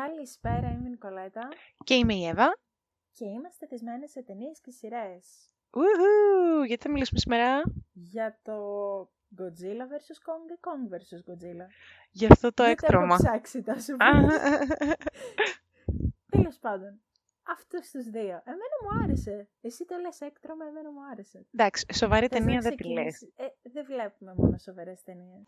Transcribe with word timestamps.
Καλησπέρα, 0.00 0.68
είμαι 0.70 0.86
η 0.86 0.90
Νικολέτα. 0.90 1.48
Και 1.84 1.94
είμαι 1.94 2.14
η 2.14 2.26
Εύα. 2.26 2.58
Και 3.12 3.24
είμαστε 3.24 3.66
θεσμένες 3.66 4.10
σε 4.10 4.22
ταινίες 4.22 4.60
και 4.60 4.70
σειρές. 4.70 5.26
Ουουχου! 5.76 6.62
Γιατί 6.66 6.82
θα 6.82 6.90
μιλήσουμε 6.90 7.18
σήμερα; 7.18 7.62
Για 7.92 8.38
το 8.42 8.56
Godzilla 9.38 9.84
vs. 9.92 10.16
Kong 10.26 10.46
ή 10.54 10.58
Kong 10.66 10.92
vs. 10.94 11.32
Godzilla; 11.32 11.66
Για 12.10 12.28
αυτό 12.30 12.52
το 12.52 12.62
Δεν 12.62 12.72
έκτρωμα. 12.72 13.14
έχω 13.14 13.22
ψάξει, 13.22 13.62
θα 13.62 13.80
σου 13.80 13.96
πω. 13.96 14.06
Τέλος 16.36 16.58
πάντων, 16.58 17.00
αυτούς 17.42 17.90
τους 17.90 18.04
δύο. 18.04 18.42
Εμένα 18.44 18.76
μου 18.82 19.02
άρεσε. 19.04 19.48
Εσύ 19.60 19.84
το 19.84 19.96
λες 19.96 20.20
έκτρωμα, 20.20 20.64
εμένα 20.66 20.92
μου 20.92 21.00
άρεσε. 21.12 21.46
Εντάξει, 21.54 21.84
σοβαρή 21.92 22.26
Θες 22.26 22.38
να 22.38 22.44
ταινία 22.44 22.60
δεν 22.60 22.76
τη 22.76 22.92
λες. 22.92 23.28
Ξεκινήσεις; 23.82 23.82
Ε, 23.82 23.82
δεν 23.82 23.84
βλέπουμε 23.84 24.34
μόνο 24.36 24.58
σοβαρές 24.58 25.02
ταινίες. 25.02 25.42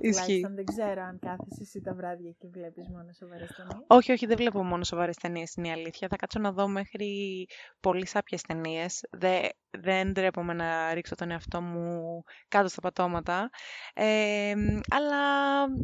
Ισχύει. 0.00 0.40
τουλάχιστον 0.40 0.54
δεν 0.54 0.64
ξέρω 0.64 1.02
αν 1.02 1.18
κάθεσαι 1.18 1.62
εσύ 1.62 1.80
τα 1.80 1.94
βράδια 1.94 2.30
και 2.30 2.48
βλέπεις 2.48 2.88
μόνο 2.88 3.12
σοβαρές 3.12 3.54
ταινίες. 3.56 3.84
Όχι, 3.86 4.12
όχι, 4.12 4.26
δεν 4.26 4.36
βλέπω 4.36 4.64
μόνο 4.64 4.84
σοβαρές 4.84 5.16
ταινίες, 5.16 5.54
είναι 5.54 5.68
η 5.68 5.70
αλήθεια. 5.70 6.08
Θα 6.08 6.16
κάτσω 6.16 6.38
να 6.38 6.52
δω 6.52 6.68
μέχρι 6.68 7.46
πολύ 7.80 8.06
σάπιες 8.06 8.42
ταινίες. 8.42 9.06
Δε, 9.10 9.48
δεν 9.70 10.12
ντρέπομαι 10.12 10.52
να 10.52 10.94
ρίξω 10.94 11.14
τον 11.14 11.30
εαυτό 11.30 11.60
μου 11.60 12.22
κάτω 12.48 12.68
στα 12.68 12.80
πατώματα. 12.80 13.50
Ε, 13.94 14.54
αλλά 14.90 15.18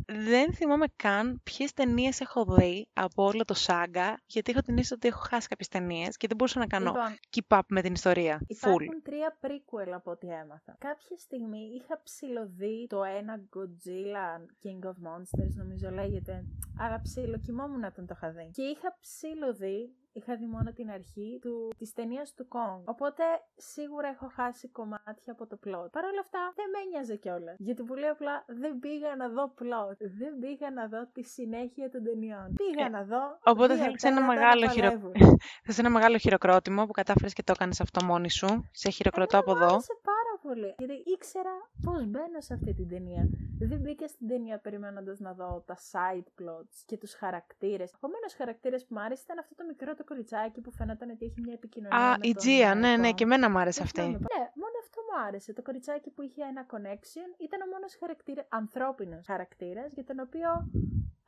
δεν 0.07 0.55
θυμάμαι 0.55 0.87
καν 0.97 1.41
ποιες 1.43 1.73
ταινίες 1.73 2.21
έχω 2.21 2.45
δει 2.45 2.89
από 2.93 3.25
όλο 3.25 3.45
το 3.45 3.55
σάγκα, 3.55 4.21
γιατί 4.27 4.51
έχω 4.51 4.61
την 4.61 4.75
αίσθηση 4.75 4.95
ότι 4.95 5.09
έχω 5.09 5.23
χάσει 5.29 5.49
κάποιες 5.49 5.69
ταινίες 5.69 6.17
και 6.17 6.27
δεν 6.27 6.37
μπορούσα 6.37 6.59
να 6.59 6.67
κάνω 6.67 6.85
Λοιπόν, 6.85 7.19
keep 7.31 7.59
up 7.59 7.63
με 7.69 7.83
την 7.83 7.93
ιστορία. 7.93 8.39
Full. 8.39 8.47
Υπάρχουν 8.47 9.03
τρία 9.03 9.39
prequel 9.41 9.91
από 9.95 10.11
ό,τι 10.11 10.27
έμαθα. 10.27 10.77
Κάποια 10.79 11.17
στιγμή 11.17 11.71
είχα 11.75 12.01
ψηλωδεί 12.03 12.87
το 12.89 13.05
ένα 13.05 13.41
Godzilla 13.55 14.27
King 14.65 14.89
of 14.89 14.97
Monsters, 15.09 15.55
νομίζω 15.57 15.91
λέγεται. 15.91 16.45
Αλλά 16.79 17.01
ψιλοκοιμόμουν 17.01 17.85
όταν 17.85 18.07
το 18.07 18.15
είχα 18.17 18.31
δει. 18.31 18.51
Και 18.53 18.63
είχα 18.63 18.99
ψηλωδεί, 19.01 19.95
είχα 20.19 20.37
δει 20.37 20.47
μόνο 20.47 20.73
την 20.73 20.91
αρχή 20.91 21.39
του, 21.43 21.73
της 21.79 21.93
ταινίας 21.93 22.35
του 22.35 22.47
Kong. 22.55 22.81
Οπότε 22.85 23.25
σίγουρα 23.57 24.09
έχω 24.09 24.29
χάσει 24.35 24.69
κομμάτια 24.69 25.33
από 25.37 25.47
το 25.47 25.57
plot. 25.65 25.89
Παρ' 25.97 26.05
όλα 26.11 26.21
αυτά 26.27 26.53
δεν 26.59 26.67
με 26.73 26.79
ένοιαζε 26.85 27.17
κιόλας. 27.17 27.57
Γιατί 27.59 27.83
πολύ 27.83 28.07
απλά 28.09 28.45
δεν 28.47 28.79
πήγα 28.79 29.17
να 29.17 29.29
δω 29.29 29.45
plot. 29.61 29.97
Δεν 30.19 30.39
πήγα 30.41 30.71
να 30.71 30.87
δω 30.89 31.07
τη 31.13 31.23
συνέχεια 31.23 31.91
των 31.91 32.03
ταινιών. 32.05 32.47
Πήγα 32.57 32.85
Ε, 32.87 32.89
να 32.89 33.03
δω. 33.05 33.23
οπότε 33.45 33.75
δύο 33.75 33.83
θέλεις 33.85 34.03
ένα 34.03 34.15
τέρατα 34.15 34.35
να 34.35 34.41
μεγάλο 34.41 34.69
χειρο- 34.69 34.87
παλεύουν. 35.01 35.13
Θες 35.65 35.79
ένα 35.79 35.91
μεγάλο 35.91 36.19
χειροκρότημα 36.19 36.87
που 36.87 36.93
κατάφερες 36.93 37.33
και 37.33 37.43
το 37.43 37.53
έκανες 37.57 37.81
αυτό 37.81 38.05
μόνη 38.05 38.31
σου. 38.31 38.69
Σε 38.73 38.91
χειροκροτώ 38.91 39.39
από 39.39 39.51
Εμένα 39.51 39.65
μου 39.67 39.71
εδώ. 39.71 39.75
άρεσε 39.77 39.97
πάρα 40.13 40.34
πολύ. 40.47 40.71
Γιατί 40.79 40.97
ήξερα 41.15 41.55
πώς 41.87 42.01
μπαίνω 42.11 42.41
σε 42.47 42.53
αυτή 42.55 42.75
την 42.75 42.89
ταινία. 42.89 43.23
Δεν 43.71 43.79
μπήκα 43.81 44.07
στην 44.09 44.29
ταινία 44.29 44.59
περιμένοντας 44.59 45.19
να 45.27 45.33
δω 45.33 45.51
τα 45.67 45.77
side 45.91 46.29
plots 46.39 46.75
και 46.87 46.97
τους 47.03 47.13
χαρακτήρες. 47.15 47.91
Ο 48.05 48.07
μόνο 48.13 48.27
χαρακτήρα 48.37 48.77
που 48.77 48.91
μου 48.95 49.01
άρεσε 49.01 49.23
ήταν 49.27 49.39
αυτό 49.39 49.55
το 49.55 49.65
μικρό 49.71 49.95
το 49.95 50.05
κοριτσάκι 50.05 50.61
που 50.61 50.71
φαίνονταν 50.79 51.11
ότι 51.11 51.25
έχει 51.29 51.41
μια 51.45 51.53
επικοινωνία. 51.53 51.99
Α, 51.99 52.11
με 52.11 52.27
η 52.29 52.33
τον, 52.33 52.41
Τζία, 52.43 52.71
ε, 52.71 52.75
ναι, 52.75 52.97
ναι, 52.97 53.09
Kong. 53.11 53.15
και 53.15 53.25
εμένα 53.25 53.51
μου 53.51 53.59
άρεσε 53.59 53.79
Δεν 53.79 53.87
αυτή. 53.87 54.01
θυμάμαι. 54.01 54.19
Ναι, 54.37 54.45
μόνο 54.63 54.77
αυτό 54.85 54.99
μου 55.07 55.15
άρεσε. 55.27 55.53
Το 55.53 55.63
κοριτσάκι 55.63 56.11
που 56.11 56.23
είχε 56.23 56.43
ένα 56.53 56.63
connection 56.73 57.29
ήταν 57.47 57.59
ο 57.65 57.67
μόνος 57.73 57.93
χαρακτήρα, 58.01 58.43
ανθρώπινος 58.49 59.25
χαρακτήρας 59.27 59.89
για 59.97 60.05
τον 60.05 60.19
οποίο. 60.27 60.49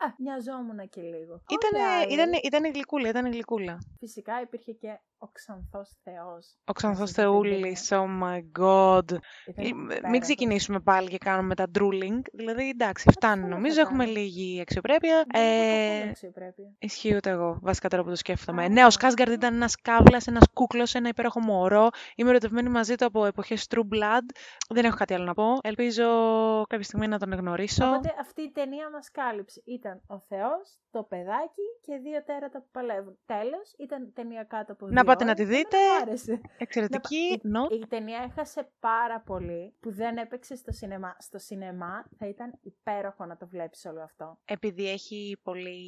Α, 0.04 0.06
μοιαζόμουν 0.18 0.80
και 0.94 1.00
λίγο. 1.00 1.32
Όλοι 1.32 1.44
οι 1.48 1.56
Ήτανε, 1.58 1.82
άλλοι, 1.84 2.12
ήτανε, 2.14 2.36
ήτανε 2.42 2.68
γλυκούλα, 2.68 3.08
ήταν 3.08 3.26
γλυκούλα. 3.32 3.78
Φυσικά 3.98 4.40
υπήρχε 4.40 4.72
και 4.72 4.88
ο 5.15 5.15
ξανθός 5.36 5.96
θεός. 6.04 6.56
Ο 6.64 6.72
Ξανθός 6.72 7.00
Μέσα 7.00 7.12
στην 7.12 7.22
Θεούλης, 7.24 7.88
oh 7.92 8.06
my 8.22 8.38
god. 8.60 9.10
Ήταν 9.46 9.64
Ε, 9.64 9.66
υπέροχος. 9.66 10.10
Μην 10.10 10.20
ξεκινήσουμε 10.20 10.80
πάλι 10.80 11.08
και 11.08 11.18
κάνουμε 11.18 11.54
τα 11.54 11.66
drooling. 11.78 12.20
Δηλαδή, 12.32 12.68
εντάξει, 12.68 13.10
φτάνει 13.10 13.42
Αυτό 13.42 13.54
νομίζω. 13.54 13.74
θα 13.74 13.80
Έχουμε 13.80 14.04
κάνω. 14.04 14.16
λίγη 14.16 14.60
αξιοπρέπεια. 14.60 15.24
Δεν 15.32 15.42
έχω 15.42 15.52
Ε, 15.52 15.88
καθόλου 15.88 16.10
αξιοπρέπεια. 16.10 16.74
Ισχύει 16.78 17.16
ούτε 17.16 17.30
εγώ, 17.30 17.58
βασικά 17.62 17.88
τώρα 17.88 18.02
που 18.02 18.08
το 18.08 18.16
σκέφτομαι. 18.16 18.64
Α. 18.64 18.68
Ναι, 18.68 18.84
ο 18.84 18.90
Σκάσγκαρντ 18.90 19.32
ήταν 19.32 19.54
ένας 19.54 19.74
καύλας, 19.82 20.26
ένας 20.26 20.44
κούκλος, 20.52 20.94
ένα 20.94 21.08
υπέροχο 21.08 21.40
μωρό. 21.40 21.88
Είμαι 22.16 22.30
ερωτευμένη 22.30 22.68
μαζί 22.68 22.94
του 22.94 23.04
από 23.04 23.24
εποχές 23.26 23.66
True 23.70 23.78
Blood. 23.94 24.26
Δεν 24.68 24.84
έχω 24.84 24.96
κάτι 24.96 25.14
άλλο 25.14 25.24
να 25.24 25.34
πω. 25.34 25.44
Ελπίζω 25.62 26.04
κάποια 26.68 26.84
στιγμή 26.84 27.06
να 27.08 27.18
τον 27.18 27.32
γνωρίσω. 27.34 27.86
Οπότε 27.86 28.14
αυτή 28.20 28.42
η 28.42 28.50
ταινία 28.50 28.90
μας 28.90 29.10
κάλυψε. 29.10 29.62
Ήταν 29.64 30.00
ο 30.06 30.18
Θεός, 30.28 30.78
το 30.90 31.02
παιδάκι 31.02 31.66
και 31.80 31.96
δύο 32.02 32.22
τέρατα 32.24 32.58
που 32.58 32.68
παλεύουν. 32.72 33.18
Τέλος, 33.26 33.74
ήταν 33.78 34.12
ταινία 34.14 34.44
κάτω 34.44 34.72
από 34.72 34.86
δύο 34.86 35.04
πάτε 35.04 35.24
να 35.26 35.30
ώρες. 35.30 35.46
τη 35.48 35.54
δείτε. 35.54 35.76
Εμένα 35.76 35.94
μου 35.98 36.02
άρεσε. 36.02 36.40
Εξαιρετική. 36.58 37.40
Να 37.42 37.50
νο. 37.60 37.66
πα- 37.66 37.74
Η, 37.74 37.78
η 37.78 37.86
ταινία 37.86 38.18
έχασε 38.28 38.70
πάρα 38.80 39.20
πολύ 39.20 39.74
που 39.80 39.92
δεν 39.92 40.16
έπαιξε 40.16 40.54
στο 40.56 40.72
σινεμά. 40.72 41.16
Στο 41.18 41.38
σινεμά 41.38 42.04
θα 42.18 42.26
ήταν 42.28 42.58
υπέροχο 42.62 43.24
να 43.26 43.36
το 43.36 43.46
βλέπεις 43.46 43.84
όλο 43.84 44.02
αυτό. 44.02 44.38
Επειδή 44.44 44.90
έχει 44.90 45.40
πολύ. 45.42 45.80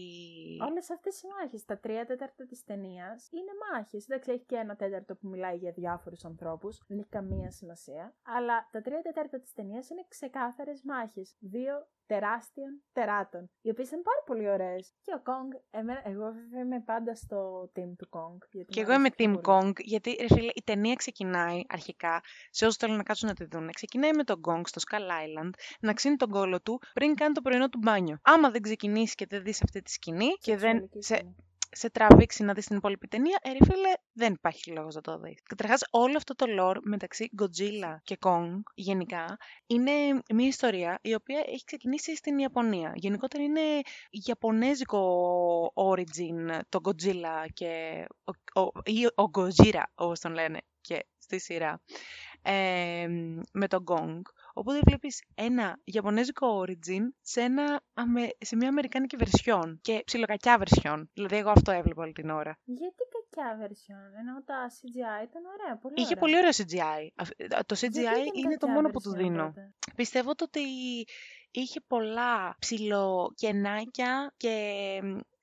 Όλες 0.69 0.91
αυτές 0.91 1.23
οι 1.23 1.27
μάχες, 1.27 1.65
τα 1.65 1.79
τρία 1.79 2.05
τέταρτα 2.07 2.47
της 2.47 2.65
ταινίας 2.65 3.29
είναι 3.31 3.53
μάχες. 3.73 4.05
Εντάξει, 4.09 4.31
έχει 4.33 4.45
και 4.45 4.57
ένα 4.57 4.77
τέταρτο 4.77 5.15
που 5.15 5.29
μιλάει 5.29 5.57
για 5.57 5.73
διάφορους 5.73 6.25
ανθρώπους, 6.25 6.83
δεν 6.87 6.99
έχει 6.99 7.09
καμία 7.09 7.51
σημασία. 7.51 8.15
Αλλά 8.23 8.69
τα 8.71 8.81
τρία 8.81 9.01
τέταρτα 9.03 9.41
της 9.41 9.53
ταινίας 9.53 9.91
είναι 9.91 10.05
ξεκάθαρες 10.09 10.83
μάχες. 10.85 11.37
Δύο 11.39 11.87
τεράστιων 12.13 12.83
τεράτων, 12.93 13.51
οι 13.61 13.71
οποίες 13.71 13.89
ήταν 13.89 14.03
πάρα 14.03 14.23
πολύ 14.27 14.51
ωραίες. 14.51 14.93
Και 15.03 15.13
ο 15.19 15.21
Kong, 15.29 15.51
εμένα, 15.71 16.03
εγώ 16.05 16.25
βέβαια 16.39 16.61
είμαι 16.65 16.81
πάντα 16.81 17.15
στο 17.15 17.71
team 17.75 17.91
του 17.99 18.09
Kong. 18.11 18.39
γιατί 18.51 18.73
Και 18.73 18.81
μου 18.81 18.87
εγώ 18.87 18.93
είμαι 18.99 19.09
αρέσει 19.09 19.15
πιο 19.17 19.27
Team 19.27 19.43
πολύ. 19.43 19.73
Kong, 19.73 19.73
γιατί 19.93 20.11
ρε 20.21 20.35
φίλε, 20.35 20.51
η 20.55 20.63
ταινία 20.65 20.95
ξεκινάει 20.95 21.63
αρχικά, 21.69 22.21
σε 22.51 22.65
όσους 22.65 22.77
θέλουν 22.77 22.97
να 22.97 23.03
κάτσουν 23.03 23.29
να 23.29 23.35
τη 23.35 23.45
δουν, 23.45 23.71
ξεκινάει 23.73 24.13
με 24.15 24.25
τον 24.25 24.41
Kong 24.47 24.61
στο 24.65 24.81
Skull 24.87 25.09
Island 25.25 25.51
να 25.81 25.93
ξύνει 25.93 26.17
τον 26.17 26.31
κόλο 26.31 26.61
του 26.61 26.81
πριν 26.93 27.15
κάνει 27.15 27.35
το 27.35 27.41
πρωινό 27.41 27.69
του 27.69 27.79
μπάνιο. 27.83 28.19
Άμα 28.23 28.51
δεν 28.51 28.63
ξεκινήσει 28.63 29.15
και 29.15 29.27
δεν 29.27 29.43
δεις 29.43 29.63
αυτή 29.63 29.83
τη 29.83 29.91
σκηνή 29.91 30.29
και 30.41 30.57
δεν 30.57 30.89
Σεξουαλική 30.89 31.03
σε, 31.03 31.15
σκηνή. 31.15 31.37
Σε 31.71 31.91
τραβήξει 31.91 32.43
να 32.43 32.53
δεις 32.53 32.67
την 32.67 32.77
υπόλοιπη 32.77 33.09
ταινία, 33.09 33.39
ε, 33.43 33.53
ρε 33.53 33.59
φίλε, 33.65 33.93
δεν 34.13 34.33
υπάρχει 34.33 34.71
λόγος 34.71 34.95
να 34.95 35.01
το 35.01 35.19
δεις. 35.19 35.43
Καταρχάς, 35.43 35.81
όλο 35.91 36.17
αυτό 36.17 36.35
το 36.35 36.47
lore 36.59 36.79
μεταξύ 36.83 37.31
Godzilla 37.41 37.97
και 38.03 38.19
Kong 38.21 38.61
γενικά 38.75 39.37
είναι 39.67 39.93
μια 40.35 40.47
ιστορία 40.47 40.99
η 41.03 41.15
οποία 41.15 41.45
έχει 41.47 41.65
ξεκινήσει 41.65 42.17
στην 42.17 42.39
Ιαπωνία. 42.39 42.93
Γενικότερα 42.95 43.43
είναι 43.45 43.61
ιαπωνέζικο 44.11 45.73
origin 45.75 46.61
το 46.69 46.81
Godzilla 46.83 47.47
και 47.53 48.05
ο, 48.55 48.61
ο, 48.61 48.71
ή 48.85 49.07
ο 49.07 49.31
Gojira 49.33 49.83
όπως 49.95 50.21
τον 50.21 50.33
λένε 50.33 50.59
και 50.81 51.07
στη 51.19 51.39
σειρά 51.41 51.81
ε, 52.43 53.07
με 53.53 53.69
τον 53.69 53.85
Gong. 53.87 54.21
Οπότε 54.59 54.81
βλέπεις 54.87 55.23
ένα 55.35 55.81
ιαπωνέζικο 55.85 56.65
origin 56.67 57.03
σε, 57.21 57.41
ένα, 57.41 57.81
αμε- 57.95 58.31
σε 58.39 58.57
μια 58.57 58.69
αμερικάνικη 58.69 59.17
βερσιόν 59.17 59.79
και 59.83 60.03
ψιλοκακιά 60.05 60.59
βερσιόν. 60.59 61.11
Δηλαδή 61.13 61.37
εγώ 61.37 61.51
αυτό 61.51 61.71
έβλεπα 61.73 62.03
όλη 62.03 62.13
την 62.13 62.31
ώρα. 62.31 62.59
Γιατί 62.65 63.03
κακιά 63.15 63.59
version, 63.67 64.19
ενώ 64.21 64.43
τα 64.45 64.67
CGI 64.71 65.25
ήταν 65.29 65.43
ωραία, 65.55 65.77
πολύ 65.77 65.95
Είχε 65.97 66.05
ωραία. 66.07 66.19
πολύ 66.21 66.37
ωραίο 66.37 66.51
CGI. 66.51 67.03
Αυ- 67.17 67.65
Το 67.67 67.75
CGI 67.81 67.91
Γιατί 67.91 68.21
ήταν 68.21 68.25
είναι 68.35 68.57
το 68.57 68.67
κακιά 68.67 68.73
μόνο 68.75 68.89
που 68.91 69.01
του 69.01 69.11
version 69.11 69.17
δίνω. 69.17 69.45
τότε; 69.45 69.73
Πιστεύω 69.97 70.35
το 70.35 70.45
ότι 70.45 70.61
είχε 71.51 71.81
πολλά 71.87 72.57
ψιλοκενάκια 72.59 74.33
και 74.37 74.55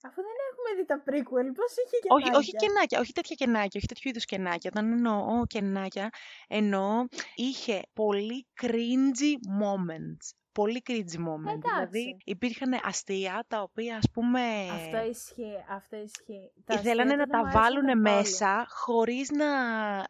Αφού 0.07 0.21
δεν 0.27 0.34
έχουμε 0.65 0.81
δει 0.81 0.85
τα 0.85 1.03
prequel, 1.05 1.47
πώς 1.55 1.71
είχε 1.85 1.97
και 2.01 2.07
όχι, 2.09 2.35
όχι 2.35 2.51
κενάκια, 2.51 2.99
όχι 2.99 3.13
τέτοια 3.13 3.35
κενάκια, 3.35 3.71
όχι 3.75 3.87
τέτοιου 3.87 4.09
είδους 4.09 4.25
κενάκια. 4.25 4.71
Όταν 4.73 4.91
εννοώ 4.91 5.45
κενάκια, 5.47 6.09
εννοώ 6.47 7.05
είχε 7.35 7.81
πολύ 7.93 8.47
cringy 8.61 9.33
moments. 9.61 10.25
Πολύ 10.51 10.81
cringy 10.89 11.17
moments. 11.27 11.59
Δηλαδή 11.61 11.99
Εντάξει. 11.99 12.17
υπήρχαν 12.23 12.79
αστεία 12.83 13.43
τα 13.47 13.61
οποία 13.61 13.97
ας 13.97 14.09
πούμε 14.13 14.39
Αυτό 14.71 15.09
ισχύει, 15.09 15.65
αυτό 15.69 15.95
ισχύει. 15.97 16.51
Τα 16.65 16.73
ήθελανε 16.73 17.01
αστεία 17.01 17.15
να 17.17 17.23
δεν 17.23 17.27
τα 17.27 17.37
μου 17.37 17.43
άρεσαν 17.45 17.61
βάλουν 17.61 17.85
καθόλου. 17.85 18.01
μέσα 18.01 18.65
χωρίς 18.69 19.29
να 19.31 19.45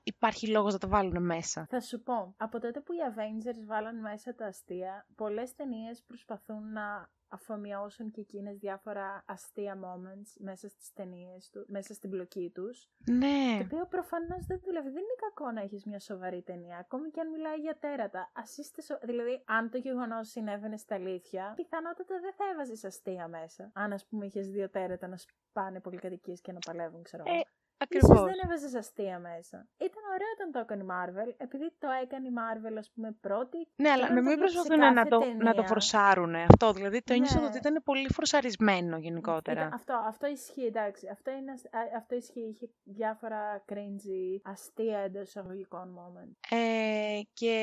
υπάρχει 0.04 0.48
λόγος 0.48 0.74
να 0.74 0.80
τα 0.80 0.88
βάλουν 0.88 1.26
μέσα. 1.26 1.66
Θα 1.70 1.80
σου 1.82 2.02
πω, 2.04 2.34
από 2.38 2.60
τότε 2.60 2.80
που 2.82 2.94
οι 2.94 2.98
Avengers 3.16 3.66
βάλαν 3.68 4.00
μέσα 4.00 4.36
τα 4.36 4.46
αστεία, 4.46 5.06
πολλές 5.16 5.56
ταινίες 5.56 6.04
προσπαθούν 6.08 6.72
να 6.72 7.10
αφομοιώσουν 7.36 8.12
και 8.12 8.22
εκείνες 8.22 8.58
διάφορα 8.58 9.24
αστεία 9.26 9.78
moments 9.86 10.32
μέσα 10.38 10.68
στις 10.70 10.94
ταινίες 10.94 11.50
του, 11.50 11.66
μέσα 11.68 11.94
στην 11.94 12.10
πλοκή 12.10 12.52
τους. 12.54 12.90
Ναι. 13.06 13.58
Το 13.60 13.66
οποίο 13.66 13.86
προφανώς 13.86 14.46
δεν 14.46 14.60
δουλεύει. 14.64 14.90
Δεν 14.90 15.04
είναι 15.04 15.18
κακό 15.30 15.52
να 15.52 15.62
έχεις 15.62 15.86
μια 15.86 16.00
σοβαρή 16.00 16.42
ταινία, 16.42 16.78
ακόμη 16.78 17.10
και 17.10 17.20
αν 17.20 17.30
μιλάει 17.30 17.58
για 17.58 17.78
τέρατα. 17.80 18.32
Ας 18.34 18.58
είστε 18.58 18.82
σο... 18.82 19.00
Δηλαδή, 19.04 19.42
αν 19.46 19.70
το 19.70 19.78
γεγονός 19.78 20.30
συνέβαινε 20.30 20.78
στα 20.78 20.96
αλήθεια, 20.96 21.54
πιθανότατα 21.56 22.20
δεν 22.20 22.34
θα 22.34 22.44
έβαζες 22.54 22.84
αστεία 22.84 23.28
μέσα. 23.28 23.72
Αν, 23.74 23.94
ας 23.94 24.06
πούμε, 24.06 24.26
είχες 24.26 24.50
δύο 24.50 24.70
τέρατα 24.70 25.08
να 25.08 25.18
σπάνε 25.18 25.80
πολυκατοικίες 25.80 26.42
και 26.42 26.52
να 26.52 26.60
παλεύουν, 26.66 27.04
ξέρω 27.04 27.24
εγώ. 27.26 27.38
Ε, 27.38 27.44
Ίσως 27.90 28.04
Ακριβώς. 28.04 28.26
δεν 28.26 28.40
έβαζες 28.44 28.74
αστεία 28.74 29.20
μέσα. 29.20 29.68
Ήταν 29.78 30.04
ωραίο 30.16 30.32
όταν 30.38 30.48
το 30.56 30.60
έκανε 30.66 30.84
η 30.84 30.88
Marvel, 30.96 31.30
επειδή 31.38 31.68
το 31.80 31.88
έκανε 32.04 32.28
η 32.28 32.34
Marvel, 32.42 32.76
ας 32.78 32.92
πούμε, 32.94 33.10
πρώτη. 33.22 33.58
Ναι, 33.76 33.90
αλλά 33.90 34.08
τώρα 34.08 34.14
να 34.14 34.22
το 34.22 34.26
μην 34.28 34.36
βλέπεις 34.38 34.52
σε 34.52 34.58
προσπαθούν 34.58 34.80
να 34.94 35.04
κάθε 35.04 35.10
το, 35.10 35.20
να 35.20 35.26
το 35.50 35.56
ταινία. 35.56 35.68
φορσάρουν 35.68 36.36
αυτό. 36.36 36.74
Δηλαδή 36.74 37.02
το 37.02 37.14
ένιωσα 37.14 37.40
Ναι. 37.40 37.46
ότι 37.46 37.58
ήταν 37.58 37.82
πολύ 37.86 38.08
φορσαρισμένο 38.14 38.98
γενικότερα. 38.98 39.60
Ήταν- 39.62 39.74
αυτό, 39.74 39.94
αυτό 40.08 40.28
ισχύει, 40.28 40.66
εντάξει. 40.66 41.08
Αυτό, 41.12 41.32
είναι, 41.32 41.52
ασ- 41.52 41.66
α, 41.66 41.80
αυτό 41.98 42.16
ισχύει. 42.16 42.48
Είχε 42.54 42.70
διάφορα 42.84 43.64
cringy, 43.72 44.40
αστεία 44.44 45.00
εντός 45.00 45.28
εισαγωγικών 45.28 45.88
moment. 46.00 46.32
Ε, 46.58 47.20
και 47.34 47.54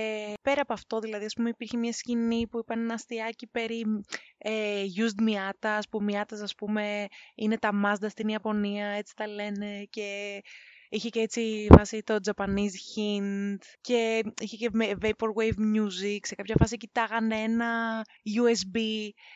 πέρα 0.43 0.61
από 0.61 0.73
αυτό, 0.73 0.99
δηλαδή, 0.99 1.25
ας 1.25 1.35
πούμε, 1.35 1.49
υπήρχε 1.49 1.77
μια 1.77 1.93
σκηνή 1.93 2.47
που 2.49 2.59
είπαν 2.59 2.81
ένα 2.81 2.95
αστιάκι 2.95 3.47
περί 3.47 3.85
ε, 4.39 4.83
used 4.97 5.23
Miatas, 5.29 5.81
που 5.91 6.05
Miatas, 6.11 6.41
ας 6.43 6.55
πούμε, 6.55 7.07
είναι 7.35 7.59
τα 7.59 7.71
Mazda 7.85 8.07
στην 8.09 8.29
Ιαπωνία, 8.29 8.87
έτσι 8.87 9.15
τα 9.17 9.27
λένε, 9.27 9.83
και 9.91 10.41
είχε 10.93 11.09
και 11.09 11.21
έτσι 11.21 11.67
βάσει 11.71 12.03
το 12.03 12.17
Japanese 12.25 12.77
hint 12.95 13.57
και 13.81 14.23
είχε 14.41 14.57
και 14.57 14.69
με 14.73 14.93
vaporwave 15.03 15.77
music, 15.77 16.19
σε 16.23 16.35
κάποια 16.35 16.55
φάση 16.59 16.77
κοιτάγανε 16.77 17.37
ένα 17.37 18.03
USB. 18.25 18.79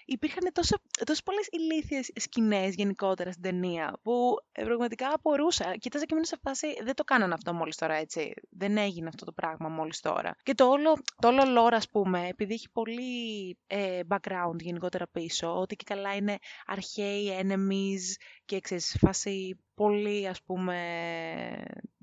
Υπήρχαν 0.04 0.52
τόσο, 0.52 0.76
τόσο 1.04 1.22
πολλές 1.22 1.48
ηλίθιες 1.50 2.10
σκηνές 2.14 2.74
γενικότερα 2.74 3.30
στην 3.30 3.42
ταινία 3.42 3.98
που 4.02 4.36
ε, 4.52 4.64
πραγματικά 4.64 5.12
απορούσα. 5.12 5.76
Κοίταζα 5.76 6.04
και 6.04 6.10
ήμουν 6.12 6.24
σε 6.24 6.38
φάση, 6.42 6.66
δεν 6.82 6.94
το 6.94 7.04
κάνανε 7.04 7.34
αυτό 7.34 7.54
μόλις 7.54 7.76
τώρα 7.76 7.94
έτσι. 7.94 8.32
Δεν 8.50 8.76
έγινε 8.76 9.08
αυτό 9.08 9.24
το 9.24 9.32
πράγμα 9.32 9.68
μόλις 9.68 10.00
τώρα. 10.00 10.36
Και 10.42 10.54
το 10.54 10.64
όλο, 10.64 10.98
το 11.20 11.28
όλο 11.28 11.42
lore, 11.42 11.72
ας 11.72 11.88
πούμε, 11.88 12.28
επειδή 12.28 12.54
έχει 12.54 12.70
πολύ 12.70 13.58
ε, 13.66 14.00
background 14.08 14.58
γενικότερα 14.58 15.06
πίσω, 15.06 15.60
ότι 15.60 15.76
και 15.76 15.84
καλά 15.86 16.14
είναι 16.14 16.38
αρχαίοι 16.66 17.40
enemies 17.42 18.22
και 18.44 18.60
ξέρεις, 18.60 18.96
φάση 19.00 19.58
πολύ 19.76 20.28
ας 20.28 20.42
πούμε 20.42 20.76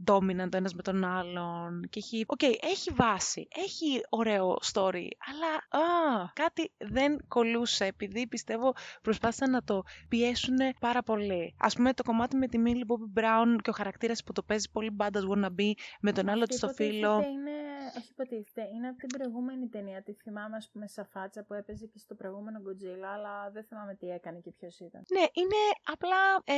dominant 0.06 0.50
το 0.50 0.58
ένας 0.58 0.74
με 0.74 0.82
τον 0.82 1.04
άλλον 1.04 1.88
και 1.90 2.00
έχει, 2.00 2.24
οκ, 2.28 2.44
έχει 2.44 2.92
βάση, 2.94 3.48
έχει 3.56 4.02
ωραίο 4.10 4.58
story, 4.74 5.08
αλλά 5.30 5.84
α, 5.86 6.30
κάτι 6.34 6.72
δεν 6.78 7.28
κολλούσε 7.28 7.86
επειδή 7.86 8.28
πιστεύω 8.28 8.74
προσπάθησαν 9.02 9.50
να 9.52 9.64
το 9.64 9.84
πιέσουν 10.10 10.58
πάρα 10.80 11.04
πολύ. 11.04 11.56
Ας 11.60 11.76
πούμε 11.76 11.94
το 11.94 12.04
κομμάτι 12.04 12.36
με 12.36 12.48
τη 12.48 12.58
Millie 12.66 12.92
Bobby 12.92 13.20
Brown 13.20 13.56
και 13.62 13.70
ο 13.70 13.74
χαρακτήρας 13.74 14.24
που 14.24 14.32
το 14.32 14.44
παίζει 14.44 14.72
πολύ 14.72 14.96
badass 15.00 15.28
wannabe 15.34 15.72
με 16.02 16.12
τον 16.12 16.30
άλλο 16.30 16.46
της 16.46 16.58
στο 16.58 16.68
υποτίθεται 16.68 16.96
φίλο. 16.98 17.14
Είναι, 17.14 17.52
όχι 17.98 18.08
υποτίθεται, 18.12 18.70
είναι 18.74 18.88
από 18.88 18.98
την 18.98 19.10
προηγούμενη 19.18 19.68
ταινία. 19.68 20.04
Τη 20.04 20.14
θυμάμαι, 20.14 20.56
ας 20.56 20.70
πούμε, 20.72 20.88
σαν 20.88 21.06
φάτσα 21.06 21.44
που 21.44 21.54
έπαιζε 21.54 21.86
και 21.86 22.00
στο 22.00 22.16
προηγούμενο 22.16 22.60
Godzilla, 22.66 23.10
αλλά 23.16 23.50
δεν 23.54 23.64
θυμάμαι 23.64 23.96
τι 23.96 24.08
έκανε 24.10 24.40
και 24.40 24.52
ποιος 24.52 24.80
ήταν. 24.80 25.02
Ναι, 25.12 25.26
είναι 25.34 25.62
απλά 25.94 26.22
ε, 26.44 26.56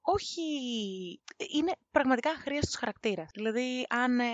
όχι. 0.00 0.43
Είναι 1.36 1.72
πραγματικά 1.90 2.30
αχρίαστος 2.30 2.76
χαρακτήρας. 2.76 3.30
Δηλαδή, 3.34 3.86
αν. 3.88 4.18
Ε, 4.20 4.24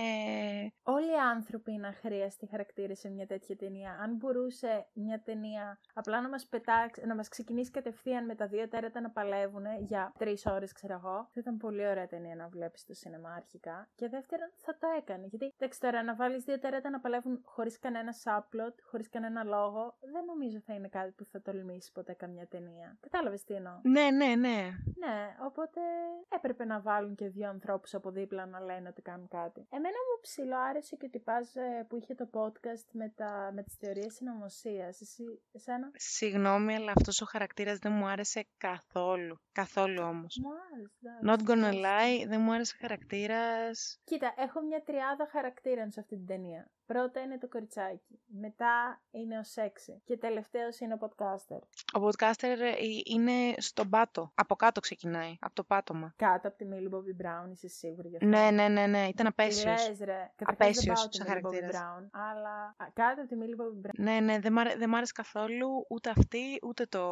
Όλοι 0.83 1.07
οι 1.11 1.21
άνθρωποι 1.35 1.73
είναι 1.73 1.87
αχρίαστοι 1.87 2.47
χαρακτήρες 2.47 2.99
σε 2.99 3.09
μια 3.11 3.27
τέτοια 3.27 3.57
ταινία. 3.57 3.99
Αν 4.03 4.17
μπορούσε 4.17 4.87
μια 4.93 5.23
ταινία 5.25 5.81
απλά 5.95 6.21
να 6.21 6.29
μας 6.29 6.47
πετάξει, 6.47 7.07
να 7.07 7.15
μας 7.15 7.29
ξεκινήσει 7.29 7.71
κατευθείαν 7.71 8.25
με 8.25 8.35
τα 8.35 8.47
δύο 8.47 8.69
τέρατα 8.69 9.01
να 9.01 9.11
παλεύουν 9.11 9.65
για 9.79 10.12
τρεις 10.19 10.47
ώρες, 10.47 10.73
ξέρω 10.73 10.95
εγώ, 10.95 11.29
θα 11.33 11.41
ήταν 11.41 11.57
πολύ 11.57 11.87
ωραία 11.87 12.07
ταινία 12.07 12.37
να 12.37 12.49
βλέπεις 12.49 12.81
στο 12.81 12.95
σινεμά 12.95 13.31
αρχικά. 13.31 13.89
Και 13.95 14.09
δεύτερον, 14.09 14.53
θα 14.57 14.77
το 14.79 14.87
έκανε. 14.99 15.27
Γιατί 15.27 15.55
εντάξει 15.59 15.81
τώρα 15.81 16.03
να 16.03 16.15
βάλεις 16.15 16.45
δύο 16.45 16.59
τέρατα 16.59 16.91
να 16.91 17.01
παλεύουν 17.01 17.41
χωρίς 17.45 17.79
κανένα 17.79 18.12
subplot, 18.25 18.75
χωρίς 18.83 19.09
κανένα 19.09 19.45
λόγο, 19.45 19.97
δεν 20.01 20.25
νομίζω 20.25 20.61
θα 20.67 20.75
είναι 20.75 20.89
κάτι 20.89 21.11
που 21.11 21.25
θα 21.25 21.43
τολμήσει 21.43 21.93
ποτέ 21.93 22.12
καμιά 22.12 22.47
ταινία. 22.47 22.97
Κατάλαβες 23.01 23.45
τι 23.45 23.55
εννοώ; 23.55 23.73
ναι, 23.83 24.11
ναι, 24.11 24.35
ναι. 24.35 24.71
Ναι, 24.99 25.37
οπότε 25.41 25.81
έπρεπε 26.29 26.64
να 26.64 26.81
βάλουν 26.81 27.14
και 27.14 27.29
δύο 27.29 27.49
ανθρώπους 27.49 27.94
από 27.94 28.11
δίπλα 28.11 28.47
να 28.47 28.61
λένε 28.61 28.88
ότι 28.88 29.02
κάνουν 29.02 29.29
κάτι. 29.29 29.67
Εμένα 29.70 29.97
μου 30.08 30.20
ψηλό 30.20 30.56
άρεσε 30.56 30.97
και 30.97 31.06
ο 31.06 31.08
τυπάς 31.08 31.55
ε, 31.55 31.87
που 31.88 31.97
είχε 31.97 32.14
το 32.14 32.29
podcast 32.32 32.87
με, 32.93 33.12
τα, 33.17 33.50
με 33.55 33.62
τις 33.62 33.75
θεωρίες 33.75 34.14
συνωμοσίας. 34.14 35.00
Εσύ, 35.00 35.25
εσένα; 35.52 35.91
Συγγνώμη, 35.94 36.75
αλλά 36.75 36.93
αυτός 36.97 37.20
ο 37.20 37.25
χαρακτήρας 37.25 37.79
δεν 37.79 37.93
μου 37.93 38.06
άρεσε 38.06 38.47
καθόλου. 38.56 39.41
Καθόλου 39.52 40.02
όμως. 40.02 40.38
Μου 40.43 40.50
άρεσε. 40.73 41.19
Not 41.23 41.41
εντάξει, 41.41 41.47
gonna 41.49 41.76
εντάξει. 41.76 42.25
lie, 42.25 42.29
δεν 42.29 42.41
μου 42.41 42.52
άρεσε 42.52 42.76
χαρακτήρας. 42.81 44.00
Κοίτα, 44.05 44.35
έχω 44.37 44.61
μια 44.61 44.82
τριάδα 44.82 45.29
χαρακτήρων 45.31 45.91
σε 45.91 46.00
αυτή 46.00 46.17
την 46.17 46.26
ταινία. 46.26 46.70
Πρώτα 46.92 47.20
είναι 47.20 47.38
το 47.38 47.48
κοριτσάκι. 47.48 48.19
Μετά 48.26 49.00
είναι 49.10 49.38
ο 49.38 49.42
σεξι. 49.44 50.02
Και 50.04 50.16
τελευταίος 50.16 50.78
είναι 50.81 50.94
ο 50.94 50.98
podcaster. 51.00 51.58
Ο 52.00 52.06
podcaster 52.06 52.42
ε, 52.60 52.72
είναι 53.04 53.54
στον 53.56 53.88
πάτο. 53.90 54.32
Από 54.34 54.54
κάτω 54.56 54.81
ξεκινάει. 54.81 55.37
Από 55.40 55.54
το 55.54 55.64
πάτωμα. 55.64 56.12
Κάτω 56.16 56.48
από 56.48 56.56
τη 56.56 56.64
Millie 56.72 56.94
Bobby 56.94 57.25
Brown, 57.25 57.50
είσαι 57.52 57.69
σίγουρη 57.69 58.08
γι' 58.08 58.16
αυτό; 58.16 58.28
Ναι, 58.28 58.50
ναι, 58.50 58.69
ναι, 58.69 58.87
ναι. 58.87 58.98
Ήταν 59.06 59.26
Τι 59.26 59.26
απέσιος. 59.26 59.88
λες, 59.88 59.98
ρε. 59.98 60.31
Καταρχάς, 60.37 60.37
δεν 60.37 60.48
Απέσιος 60.48 60.94
πάω 61.00 61.08
τη 61.08 61.16
σαν 61.16 61.26
Millie 61.26 61.31
Bobby 61.31 61.40
χαρακτήρας. 61.42 61.76
Brown, 61.76 62.08
αλλά 62.10 62.75
α, 62.76 62.87
κάτω 62.92 63.20
από 63.22 63.28
τη 63.31 63.37
Millie 63.40 63.60
Bobby 63.60 63.87
Brown. 63.87 63.94
Ναι, 63.96 64.20
ναι, 64.20 64.38
δεν 64.38 64.52
μ' 64.52 64.58
άρε- 64.58 64.76
δεν 64.78 64.88
μ' 64.88 64.94
άρεσε 64.94 65.12
καθόλου 65.14 65.87
ούτε 65.88 66.10
αυτή, 66.10 66.58
ούτε 66.62 66.87
το... 66.87 67.02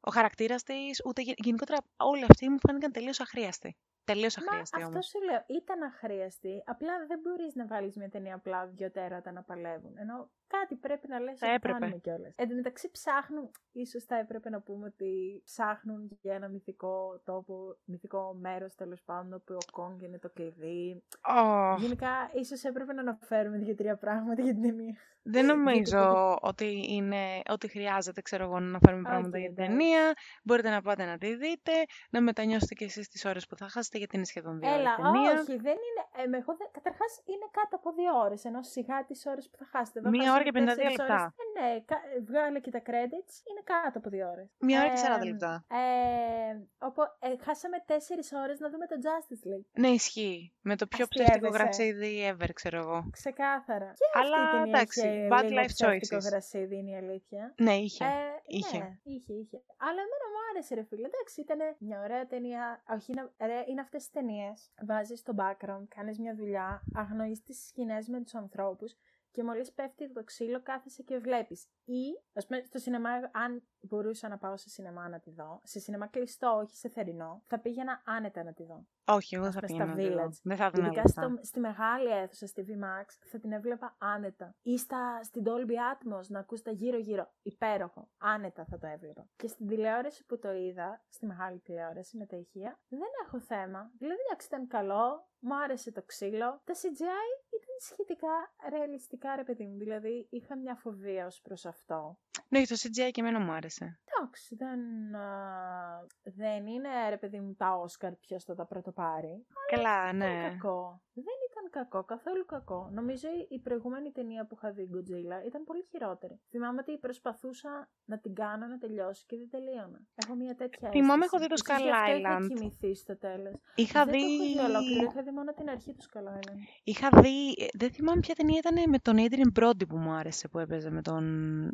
ο 0.00 0.10
χαρακτήρας 0.12 0.62
της, 0.62 1.02
ούτε 1.04 1.22
γε- 1.22 1.38
γενικότερα 1.44 1.78
όλοι 1.96 2.24
αυτοί 2.28 2.48
μου 2.48 2.58
φάνηκαν 2.66 2.92
τελείως 2.92 3.20
αχρίαστοι. 3.20 3.76
Τελείως 4.12 4.36
Μα 4.36 4.44
αχρείαστη 4.44 4.76
αυτό 4.76 4.88
όμως. 4.88 5.06
σου 5.06 5.20
λέω, 5.22 5.42
ήταν 5.46 5.82
αχρείαστη. 5.82 6.62
Απλά 6.66 6.92
δεν 7.06 7.18
μπορείς 7.22 7.54
να 7.54 7.66
βάλεις 7.66 7.96
μια 7.96 8.08
ταινία 8.08 8.34
απλά 8.34 8.66
δύο 8.66 8.90
τέρατα 8.90 9.32
να 9.32 9.42
παλεύουν. 9.42 9.96
Ενώ 9.98 10.30
κάτι 10.46 10.74
πρέπει 10.76 11.08
να 11.08 11.18
λες 11.20 11.38
Θα 11.38 11.46
ότι 11.46 11.54
έπρεπε. 11.54 11.78
κάνουμε 11.78 11.98
κιόλας. 11.98 12.32
Εν 12.36 12.48
τω 12.48 12.54
μεταξύ 12.54 12.90
ψάχνουν, 12.90 13.50
ίσως 13.72 14.04
θα 14.04 14.16
έπρεπε 14.16 14.50
να 14.50 14.60
πούμε 14.60 14.86
ότι 14.86 15.42
ψάχνουν 15.44 16.18
για 16.22 16.34
ένα 16.34 16.48
μυθικό 16.48 17.20
τόπο, 17.24 17.76
μυθικό 17.84 18.34
μέρος 18.40 18.74
τέλος 18.74 19.02
πάντων, 19.02 19.32
όπου 19.34 19.54
ο 19.54 19.70
Κονγκ 19.72 20.02
είναι 20.02 20.18
το 20.18 20.30
κλειδί. 20.30 21.02
Ω, 21.22 21.76
Γενικά, 21.80 22.30
ίσως 22.34 22.64
έπρεπε 22.64 22.92
να 22.92 23.00
αναφέρουμε 23.00 23.58
δύο-τρία 23.58 23.96
πράγματα 23.96 24.42
για 24.42 24.52
την 24.52 24.62
ταινία. 24.62 24.96
Δεν 25.30 25.46
νομίζω 25.46 26.02
ότι, 26.40 26.84
είναι, 26.88 27.40
ότι 27.48 27.68
χρειάζεται, 27.68 28.20
ξέρω 28.20 28.44
εγώ, 28.44 28.58
να 28.60 28.66
αναφέρουμε 28.66 29.02
πράγματα 29.02 29.36
Οκ, 29.38 29.42
για 29.44 29.52
την 29.52 29.62
εντάξει. 29.62 29.76
ταινία. 29.78 30.12
Μπορείτε 30.44 30.70
να 30.70 30.80
πάτε 30.82 31.04
να 31.04 31.18
τη 31.18 31.34
δείτε, 31.36 31.72
να 32.10 32.20
μετανιώσετε 32.20 32.74
κι 32.74 32.84
εσείς 32.84 33.08
τις 33.08 33.24
ώρες 33.24 33.46
που 33.46 33.56
θα 33.56 33.68
χάσετε, 33.68 33.98
γιατί 33.98 34.16
είναι 34.16 34.24
σχεδόν 34.24 34.58
δύο 34.58 34.68
ώρες 34.70 34.80
Έλα, 34.80 34.94
ταινία. 34.96 35.30
όχι, 35.40 35.56
δεν 35.68 35.76
είναι. 35.86 36.02
Ε, 36.16 36.22
εγώ 36.40 36.52
δεν, 36.58 36.68
Καταρχάς 36.72 37.12
είναι 37.32 37.46
κάτω 37.58 37.76
από 37.76 37.92
δύο 37.92 38.12
ώρες. 38.24 38.44
Ενώ 38.44 38.62
σιγά 38.62 39.04
τις 39.04 39.26
ώρες 39.26 39.44
που 39.50 39.56
θα 39.56 39.66
χάσετε. 39.72 39.98
Εδώ 39.98 40.08
Μία 40.10 40.20
χάσαμε 40.20 40.36
ώρα 40.38 40.44
και 40.46 40.52
52 40.58 40.64
τέσσερις 40.66 40.98
λεπτά. 40.98 41.14
ώρες. 41.20 41.32
Ε, 41.40 41.44
ναι, 41.60 41.80
κα- 41.90 42.02
ε, 42.16 42.20
βγάλε 42.28 42.58
και 42.64 42.70
τα 42.76 42.82
credits. 42.88 43.32
Είναι 43.50 43.62
κάτω 43.72 43.96
από 44.00 44.08
δύο 44.14 44.26
ώρες. 44.34 44.46
Μία 44.58 44.78
ώρα 44.80 44.88
και 44.94 45.00
40 45.06 45.24
λεπτά. 45.30 45.52
Ε, 45.80 46.50
οπότε, 46.88 47.10
ε, 47.18 47.28
χάσαμε 47.46 47.76
τέσσερις 47.90 48.28
ώρες 48.42 48.56
να 48.64 48.68
δούμε 48.72 48.86
το 48.92 48.96
Justice 49.06 49.44
League. 49.50 49.66
Ναι, 49.82 49.88
ισχύει. 50.00 50.52
Με 50.68 50.74
το 50.80 50.86
πιο 50.86 51.04
Αστείευεσαι. 51.04 51.30
ψεύτικο 51.38 51.56
γραψίδι 51.58 52.10
ever, 52.30 52.50
ξέρω 52.60 52.78
εγώ. 52.84 52.98
Ξεκάθαρα. 53.10 53.90
Και 54.00 54.18
Αλλά, 54.20 54.36
αυτή 54.36 54.56
η 54.56 54.58
ταινία 54.58 54.72
εντάξει, 54.78 55.00
είχε 55.08 55.19
bad 55.32 55.44
λίγο 55.44 55.60
life 55.60 55.66
ψεύτικο 55.66 56.16
choices. 56.16 56.24
γρασίδι, 56.30 56.76
είναι 56.76 56.90
η 56.90 56.96
αλήθεια. 56.96 57.54
Ναι, 57.58 57.74
είχε. 57.74 58.04
Ε, 58.04 58.08
είχε. 58.46 58.78
Ναι, 58.78 58.98
είχε, 59.02 59.32
είχε. 59.32 59.62
Αλλά 59.76 60.00
εμένα 60.06 60.26
μου 60.32 60.40
άρεσε, 60.50 60.74
ρε 60.74 60.82
φίλε. 60.82 61.06
Εντάξει, 61.06 61.40
ήταν 61.40 61.58
μια 61.78 62.00
ωραία 62.00 62.26
ταινία. 62.26 62.82
Όχι, 62.94 63.12
είναι, 63.12 63.30
ρε, 63.40 63.64
είναι 63.68 63.80
αυτές 63.80 64.02
τις 64.02 64.10
ταινίες. 64.10 64.70
Βάζεις 64.86 65.18
στο 65.18 65.32
background, 65.36 65.84
κάνεις 65.88 66.18
μια 66.18 66.34
δουλειά, 66.34 66.82
αγνοείς 66.94 67.42
τις 67.42 67.66
σκηνές 67.66 68.08
με 68.08 68.22
τους 68.22 68.34
ανθρώπους 68.34 68.96
και 69.30 69.44
μόλις 69.44 69.72
πέφτει 69.72 70.12
το 70.12 70.24
ξύλο, 70.24 70.62
κάθεσαι 70.62 71.02
και 71.02 71.18
βλέπεις. 71.18 71.66
Ή, 71.84 72.02
ας 72.32 72.46
πούμε, 72.46 72.62
στο 72.64 72.78
σινεμά, 72.78 73.10
αν 73.32 73.62
μπορούσα 73.80 74.28
να 74.28 74.38
πάω 74.38 74.56
σε 74.56 74.68
σινεμά 74.68 75.08
να 75.08 75.20
τη 75.20 75.30
δω, 75.30 75.60
σε 75.64 75.78
σινεμά 75.78 76.06
κλειστό, 76.06 76.56
όχι 76.62 76.76
σε 76.76 76.88
θερινό, 76.88 77.42
θα 77.46 77.58
πήγαινα 77.60 78.02
άνετα 78.04 78.42
να 78.42 78.52
τη 78.52 78.64
δω. 78.64 78.86
Όχι, 79.04 79.34
εγώ 79.34 79.44
δεν 79.44 79.64
ας 79.64 79.70
θα 79.70 79.76
πούμε, 79.76 79.94
πήγαινα. 79.94 79.94
στα 79.94 80.02
να 80.02 80.08
τη 80.08 80.14
δω. 80.14 80.24
Village. 80.24 80.40
Δεν 80.42 80.56
θα 80.56 80.64
έδινα 80.64 80.86
Ειδικά 80.86 81.02
λεφτά. 81.02 81.22
στο, 81.22 81.38
στη 81.42 81.60
μεγάλη 81.60 82.08
αίθουσα, 82.10 82.46
στη 82.46 82.64
VMAX, 82.68 83.04
θα 83.24 83.38
την 83.38 83.52
έβλεπα 83.52 83.96
άνετα. 83.98 84.54
Ή 84.62 84.78
στα, 84.78 85.22
στην 85.22 85.42
Dolby 85.46 85.76
Atmos, 85.92 86.26
να 86.28 86.38
ακούς 86.38 86.62
τα 86.62 86.70
γύρω-γύρω. 86.70 87.32
Υπέροχο. 87.42 88.08
Άνετα 88.18 88.64
θα 88.64 88.78
το 88.78 88.86
έβλεπα. 88.86 89.28
Και 89.36 89.46
στην 89.46 89.66
τηλεόραση 89.66 90.24
που 90.26 90.38
το 90.38 90.52
είδα, 90.52 91.04
στη 91.08 91.26
μεγάλη 91.26 91.58
τηλεόραση 91.58 92.16
με 92.16 92.26
τα 92.26 92.36
ηχεία, 92.36 92.80
δεν 92.88 93.00
έχω 93.26 93.40
θέμα. 93.40 93.90
Δηλαδή, 93.98 94.20
εντάξει, 94.26 94.46
ήταν 94.46 94.66
καλό. 94.66 95.28
Μου 95.42 95.56
άρεσε 95.62 95.92
το 95.92 96.02
ξύλο. 96.02 96.60
Τα 96.64 96.74
CGI 96.74 97.28
ήταν 97.46 97.49
σχετικά 97.80 98.52
ρεαλιστικά, 98.68 99.36
ρε 99.36 99.44
παιδί 99.44 99.66
μου. 99.66 99.78
Δηλαδή, 99.78 100.26
είχα 100.30 100.56
μια 100.56 100.74
φοβία 100.74 101.26
ως 101.26 101.40
προς 101.40 101.66
αυτό. 101.66 102.18
Ναι, 102.48 102.66
το 102.66 102.74
CGI 102.74 103.10
και 103.10 103.20
εμένα 103.20 103.40
μου 103.40 103.52
άρεσε. 103.52 104.00
Εντάξει, 104.04 104.54
δεν, 104.54 104.80
α, 105.14 106.06
δεν 106.22 106.66
είναι 106.66 107.08
ρε 107.08 107.16
παιδί 107.16 107.40
μου 107.40 107.54
τα 107.54 107.74
Όσκαρ 107.74 108.12
ποιο 108.14 108.40
θα 108.40 108.54
τα 108.54 108.66
πρωτοπάρει. 108.66 109.46
Καλά, 109.70 110.04
Δεν 110.06 110.16
ναι. 110.16 110.24
ήταν 110.24 110.50
κακό. 110.50 111.02
Δεν 111.12 111.24
ήταν 111.24 111.39
κακό, 111.70 112.04
καθόλου 112.04 112.44
κακό. 112.46 112.90
Νομίζω 112.92 113.28
η- 113.28 113.46
η 113.50 113.58
προηγούμενη 113.58 114.10
ταινία 114.12 114.46
που 114.46 114.54
είχα 114.58 114.70
δει, 114.72 114.88
Godzilla, 114.94 115.46
ήταν 115.46 115.64
πολύ 115.64 115.82
χειρότερη. 115.90 116.40
Θυμάμαι 116.50 116.78
ότι 116.80 116.98
προσπαθούσα 116.98 117.90
να 118.04 118.18
την 118.18 118.34
κάνω 118.34 118.66
να 118.66 118.78
τελειώσει 118.78 119.24
και 119.26 119.36
δεν 119.36 119.48
τελείωνα. 119.50 120.00
Έχω 120.14 120.34
μια 120.34 120.54
τέτοια 120.54 120.88
Θυμάμαι, 120.90 121.24
αίσθηση. 121.24 121.28
έχω 121.34 121.38
δει 121.42 121.46
το 121.48 121.54
Ίσως 121.54 121.66
Skull 121.68 121.82
γι' 121.82 121.90
αυτό 121.90 122.16
είχα 122.16 122.38
Island. 122.38 122.46
κοιμηθεί 122.54 122.94
στο 122.94 123.16
τέλος. 123.18 123.54
Είχα 123.74 124.04
δεν 124.04 124.14
δει... 124.14 124.20
το 124.20 124.42
έχω 124.42 124.66
δει 124.66 124.72
ολόκληρο, 124.72 125.10
είχα 125.10 125.22
δει 125.22 125.30
μόνο 125.30 125.52
την 125.52 125.68
αρχή 125.70 125.92
του 125.94 126.04
Skull 126.08 126.26
Island. 126.38 126.58
Είχα 126.84 127.08
δει, 127.20 127.50
ε, 127.58 127.66
δεν 127.74 127.90
θυμάμαι 127.92 128.20
ποια 128.20 128.34
ταινία 128.34 128.58
ήταν 128.58 128.90
με 128.90 128.98
τον 128.98 129.16
Adrian 129.18 129.52
Brody 129.60 129.88
που 129.88 129.96
μου 129.96 130.10
άρεσε 130.10 130.48
που 130.48 130.58
έπαιζε 130.58 130.90
με 130.90 131.02
τον... 131.02 131.22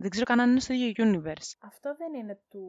Δεν 0.00 0.10
ξέρω 0.10 0.24
καν 0.26 0.40
αν 0.40 0.50
είναι 0.50 0.60
στο 0.60 0.72
ίδιο 0.72 0.92
universe. 1.06 1.50
Αυτό 1.60 1.94
δεν 1.98 2.14
είναι 2.14 2.40
του 2.50 2.64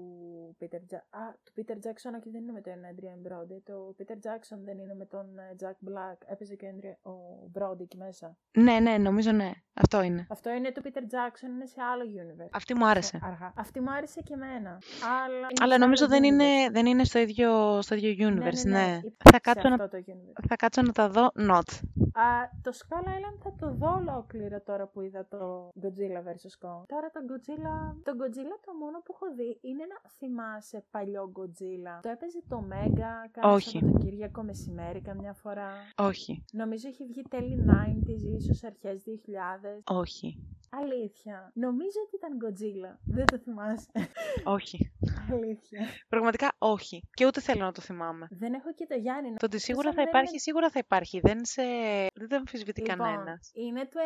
Peter 0.60 0.82
Jackson. 0.92 1.06
Α, 1.22 1.24
του 1.44 1.52
Peter 1.58 1.76
Jackson, 1.86 2.12
όχι, 2.20 2.30
δεν 2.30 2.42
είναι 2.42 2.52
με 2.52 2.62
τον 2.62 2.74
Adrian 2.92 3.28
Brody. 3.28 3.58
Το 3.64 3.96
Peter 3.98 4.18
Jackson 4.26 4.60
δεν 4.64 4.78
είναι 4.80 4.94
με 4.96 5.06
τον 5.06 5.38
ε, 5.38 5.56
Jack 5.62 5.78
Black. 5.90 6.18
Έπαιζε 6.26 6.56
και 6.56 6.66
ο 6.66 6.70
Adrian- 6.76 7.00
ο 7.12 7.17
Brody 7.60 7.80
εκεί 7.82 7.98
μέσα. 7.98 8.38
Ναι, 8.58 8.80
ναι, 8.80 8.98
νομίζω 8.98 9.32
ναι. 9.32 9.52
Αυτό 9.82 10.02
είναι. 10.02 10.28
Αυτό 10.30 10.50
είναι 10.50 10.72
το 10.72 10.82
Peter 10.86 10.98
Jackson, 10.98 11.50
είναι 11.56 11.66
σε 11.66 11.82
άλλο 11.92 12.04
universe. 12.04 12.50
Αυτή 12.52 12.76
μου 12.76 12.88
άρεσε. 12.88 13.20
Αργά. 13.24 13.54
Αυτή 13.56 13.80
μου 13.82 13.92
άρεσε 13.92 14.22
και 14.22 14.34
εμένα. 14.34 14.78
Αλλά, 15.26 15.36
είναι 15.38 15.48
Αλλά 15.62 15.74
σε 15.74 15.80
νομίζω 15.80 16.06
άλλο 16.06 16.14
δεν 16.14 16.24
universe. 16.24 16.28
είναι, 16.42 16.70
δεν 16.72 16.86
είναι 16.86 17.04
στο 17.04 17.20
ίδιο, 17.20 17.82
στο 17.82 17.96
ίδιο 17.96 18.30
Ναι, 18.30 18.36
universe, 18.36 18.64
ναι, 18.66 18.72
ναι. 18.72 18.86
ναι. 18.86 19.00
Θα, 19.02 19.08
Υπάρχει 19.30 19.40
κάτσω 19.42 19.62
σε 19.62 19.68
να, 19.68 19.84
αυτό 19.84 19.98
το 19.98 20.04
universe. 20.08 20.44
θα 20.48 20.56
κάτσω 20.56 20.82
να 20.82 20.92
τα 20.92 21.10
δω. 21.10 21.32
Not. 21.36 21.70
Α, 22.14 22.50
το 22.62 22.72
Skull 22.80 23.06
Island 23.08 23.38
θα 23.44 23.54
το 23.60 23.74
δω 23.74 23.94
ολόκληρο 23.96 24.62
τώρα 24.62 24.88
που 24.88 25.02
είδα 25.02 25.28
το 25.28 25.70
Godzilla 25.82 26.20
vs. 26.28 26.54
Kong. 26.68 26.84
Τώρα 26.88 27.08
το 27.16 27.20
Godzilla, 27.30 27.96
το 28.04 28.12
Godzilla 28.20 28.58
το 28.66 28.74
μόνο 28.80 28.98
που 29.06 29.12
έχω 29.16 29.34
δει 29.36 29.60
είναι 29.62 29.84
να 29.94 30.10
θυμάσαι 30.18 30.86
παλιό 30.92 31.32
Godzilla. 31.38 32.00
Το 32.02 32.10
έπαιζε 32.10 32.42
το 32.48 32.64
Mega, 32.72 33.12
κάνα 33.32 33.54
Όχι. 33.54 33.78
Σαββατοκύριακο 33.80 34.44
μεσημέρι 34.44 35.02
καμιά 35.02 35.34
φορά. 35.34 35.70
Όχι. 35.96 36.44
Νομίζω 36.52 36.88
έχει 36.88 37.04
βγει 37.08 37.22
τέλη 37.30 37.66
90s, 37.70 38.24
ίσως 38.40 38.64
αρχές 38.64 39.04
2000. 39.08 39.98
Όχι. 39.98 40.40
Αλήθεια. 40.70 41.52
Νομίζω 41.54 42.00
ότι 42.06 42.16
ήταν 42.16 42.32
Godzilla. 42.44 42.98
Δεν 43.06 43.26
το 43.26 43.38
θυμάσαι. 43.38 43.88
Όχι. 44.44 44.92
Αλήθεια. 45.32 45.86
Πραγματικά 46.10 46.52
όχι. 46.58 47.04
Και 47.14 47.26
ούτε 47.26 47.42
θέλω 47.42 47.64
να 47.66 47.72
το 47.72 47.82
θυμάμαι. 47.82 48.28
Δεν 48.32 48.54
έχω 48.54 48.74
και 48.74 48.86
το 48.90 48.96
Γιάννη. 48.96 49.30
Το 49.30 49.46
ότι 49.46 49.60
σίγουρα 49.60 49.84
σαν 49.88 49.94
θα 49.94 50.02
δεν 50.02 50.08
υπάρχει, 50.10 50.30
είναι- 50.30 50.40
σίγουρα 50.40 50.70
θα 50.70 50.80
υπάρχει. 50.80 51.20
Δεν, 51.20 51.46
σε... 51.46 51.62
δεν 52.14 52.28
το 52.28 52.36
αμφισβητεί 52.36 52.82
Λοιπόν, 52.82 52.98
κανένας. 52.98 53.52
είναι 53.54 53.86
του 53.86 53.98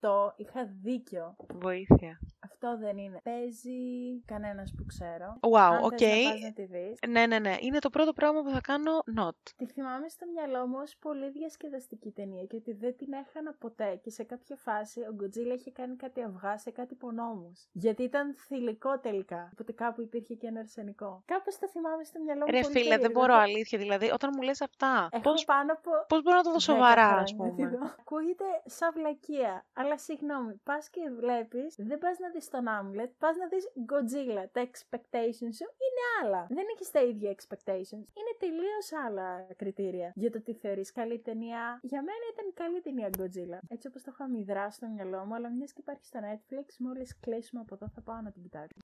98. 0.00 0.32
Είχα 0.36 0.66
δίκιο. 0.82 1.36
Βοήθεια. 1.54 2.18
Αυτό 2.58 2.76
δεν 2.78 2.98
είναι. 2.98 3.20
Παίζει 3.22 3.78
κανένας 4.26 4.74
που 4.76 4.84
ξέρω. 4.86 5.36
Wow, 5.40 5.56
Αν 5.58 5.84
οκ. 5.84 5.92
θες 5.98 6.24
να 6.24 6.30
πας 6.30 6.40
να 6.40 6.52
τη 6.52 6.64
δεις. 6.64 6.98
Ναι, 7.08 7.26
ναι, 7.26 7.38
ναι. 7.38 7.54
Είναι 7.60 7.78
το 7.78 7.90
πρώτο 7.90 8.12
πράγμα 8.12 8.42
που 8.42 8.50
θα 8.50 8.60
κάνω 8.60 8.92
not. 9.18 9.36
Τη 9.56 9.66
θυμάμαι 9.66 10.08
στο 10.08 10.26
μυαλό 10.34 10.66
μου 10.66 10.76
ως 10.82 10.96
πολύ 11.00 11.30
διασκεδαστική 11.30 12.10
ταινία 12.10 12.44
και 12.44 12.56
ότι 12.56 12.72
δεν 12.72 12.96
την 12.96 13.12
έχανα 13.12 13.52
ποτέ 13.58 13.98
και 14.02 14.10
σε 14.10 14.22
κάποια 14.24 14.56
φάση 14.56 15.00
ο 15.00 15.12
Γκοτζίλα 15.14 15.54
είχε 15.54 15.70
κάνει 15.70 15.96
κάτι 15.96 16.22
αυγά 16.22 16.58
σε 16.58 16.70
κάτι 16.70 16.94
πονόμους. 16.94 17.66
Γιατί 17.72 18.02
ήταν 18.02 18.34
θηλυκό 18.34 18.98
τελικά. 18.98 19.48
Οπότε 19.52 19.72
κάπου 19.72 20.00
υπήρχε 20.02 20.34
και 20.34 20.46
ένα 20.46 20.60
αρσενικό. 20.60 21.22
Κάπως 21.24 21.58
το 21.58 21.68
θυμάμαι 21.68 22.04
στο 22.04 22.20
μυαλό 22.24 22.40
μου 22.40 22.50
Ρε 22.50 22.60
πολύ 22.60 22.72
φίλε, 22.72 22.88
δεν 22.88 23.00
περίεργα. 23.00 23.20
μπορώ 23.20 23.32
Το- 23.34 23.40
αλήθεια. 23.40 23.78
Δηλαδή, 23.78 24.10
όταν 24.10 24.30
μου 24.34 24.42
λες 24.42 24.60
αυτά, 24.60 25.08
Έχω 25.12 25.22
πώς, 25.22 25.44
πάνω 25.44 25.72
από 25.72 25.90
πώς 26.08 26.22
μπορώ 26.22 26.36
να 26.36 26.42
το 26.42 26.50
δω 26.50 26.56
10 26.56 26.60
σοβαρά, 26.60 27.08
ας 27.08 27.32
χρόνια 27.36 27.54
πούμε; 27.54 27.68
τη 27.68 27.70
δω. 27.76 27.84
Ακούγεται 28.00 28.44
σαν 28.64 28.92
βλακεία. 28.94 29.64
Αλλά 29.74 29.98
συγγνώμη, 29.98 30.54
πας 30.64 30.90
και 30.90 31.00
βλέπεις, 31.20 31.74
δεν 31.78 31.98
πας 31.98 32.18
να 32.18 32.28
δεις 32.30 32.45
τον 32.50 32.68
Άμλετ, 32.68 33.10
πας 33.18 33.36
να 33.36 33.46
δεις 33.48 33.64
Godzilla. 33.90 34.44
Τα 34.52 34.60
expectations 34.68 35.52
σου 35.58 35.68
είναι 35.84 36.02
άλλα. 36.22 36.46
Δεν 36.48 36.64
έχεις 36.74 36.90
τα 36.90 37.00
ίδια 37.02 37.30
expectations. 37.36 38.04
Είναι 38.18 38.32
τελείως 38.38 38.86
άλλα 39.06 39.46
κριτήρια 39.56 40.12
για 40.14 40.30
το 40.30 40.40
τι 40.42 40.52
θεωρείς 40.54 40.92
καλή 40.92 41.18
ταινία. 41.18 41.78
Για 41.82 42.00
μένα 42.02 42.24
ήταν 42.32 42.46
καλή 42.54 42.80
ταινία 42.80 43.08
Godzilla. 43.18 43.58
Έτσι 43.68 43.86
όπως 43.88 44.02
το 44.02 44.10
έχω 44.12 44.22
αμυδρά 44.24 44.70
στο 44.70 44.86
μυαλό 44.86 45.24
μου, 45.24 45.34
αλλά 45.34 45.48
μιας 45.50 45.72
και 45.72 45.80
υπάρχει 45.80 46.04
στο 46.04 46.18
Netflix, 46.22 46.66
μόλις 46.78 47.18
κλείσουμε 47.20 47.60
από 47.60 47.74
εδώ 47.74 47.88
θα 47.94 48.00
πάω 48.00 48.20
να 48.20 48.30
την 48.30 48.42
κοιτάξω. 48.42 48.76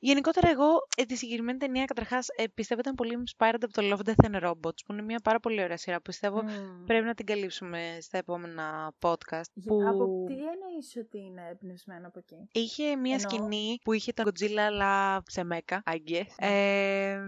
Γενικότερα, 0.00 0.48
εγώ 0.50 0.68
ε, 0.96 1.04
τη 1.04 1.16
συγκεκριμένη 1.16 1.58
ταινία 1.58 1.84
καταρχάς 1.84 2.26
ε, 2.36 2.44
πιστεύω 2.54 2.80
ήταν 2.80 2.94
πολύ 2.94 3.16
inspired 3.24 3.58
από 3.62 3.72
το 3.72 3.82
Love, 3.90 4.08
Death 4.08 4.30
and 4.30 4.42
Robots, 4.48 4.80
που 4.86 4.92
είναι 4.92 5.02
μια 5.02 5.18
πάρα 5.24 5.40
πολύ 5.40 5.62
ωραία 5.62 5.76
σειρά. 5.76 5.96
που 5.96 6.02
Πιστεύω 6.02 6.42
Μμμ. 6.42 6.84
πρέπει 6.86 7.04
να 7.04 7.14
την 7.14 7.26
καλύψουμε 7.26 7.98
στα 8.00 8.18
επόμενα 8.18 8.92
podcast. 9.00 9.50
Για- 9.54 9.72
Που 9.72 9.82
Από 9.88 10.24
τι 10.26 10.32
εννοείς 10.32 10.96
ότι 10.98 11.18
είναι 11.18 11.48
εμπνευσμένο 11.50 12.06
από 12.06 12.18
εκεί; 12.18 12.48
είχε 12.52 12.96
μια 13.08 13.20
Εννοώ. 13.22 13.46
σκηνή 13.48 13.78
που 13.82 13.92
είχε 13.92 14.12
τον 14.12 14.24
Godzilla, 14.28 14.58
αλλά 14.58 15.22
σε 15.26 15.44
μέκα, 15.44 15.82
I 15.86 15.96
guess. 16.10 16.46
Ε, 16.46 17.18